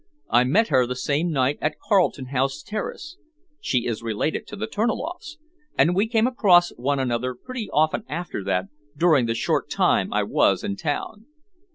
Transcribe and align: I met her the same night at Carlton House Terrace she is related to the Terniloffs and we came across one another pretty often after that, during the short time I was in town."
I 0.31 0.45
met 0.45 0.69
her 0.69 0.87
the 0.87 0.95
same 0.95 1.29
night 1.29 1.59
at 1.61 1.77
Carlton 1.79 2.29
House 2.29 2.63
Terrace 2.63 3.17
she 3.59 3.85
is 3.85 4.01
related 4.01 4.47
to 4.47 4.55
the 4.55 4.65
Terniloffs 4.65 5.37
and 5.77 5.95
we 5.95 6.07
came 6.07 6.25
across 6.25 6.71
one 6.75 6.97
another 6.97 7.35
pretty 7.35 7.69
often 7.71 8.03
after 8.09 8.43
that, 8.45 8.65
during 8.97 9.27
the 9.27 9.35
short 9.35 9.69
time 9.69 10.11
I 10.11 10.23
was 10.23 10.63
in 10.63 10.75
town." 10.75 11.27